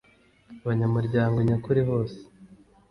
abanyamuryango 0.63 1.37
nyakuri 1.47 1.81
bose 1.89 2.17